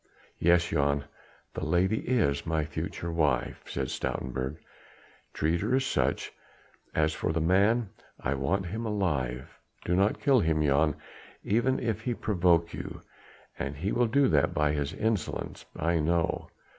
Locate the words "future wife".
2.65-3.61